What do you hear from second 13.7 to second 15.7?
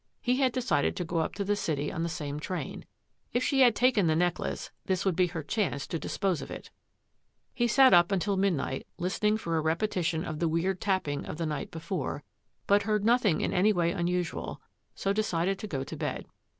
way unusual, so decided to